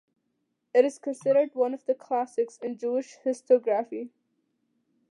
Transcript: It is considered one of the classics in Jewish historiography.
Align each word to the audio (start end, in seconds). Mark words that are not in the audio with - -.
It 0.73 0.83
is 0.83 0.97
considered 0.97 1.53
one 1.53 1.75
of 1.75 1.85
the 1.85 1.93
classics 1.93 2.57
in 2.57 2.75
Jewish 2.75 3.19
historiography. 3.23 4.09